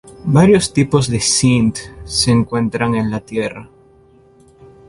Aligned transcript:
Varios 0.25 0.73
tipos 0.73 1.11
de 1.11 1.19
synth 1.19 1.77
se 2.05 2.31
encuentran 2.31 2.95
en 2.95 3.11
la 3.11 3.19
tierra. 3.19 3.69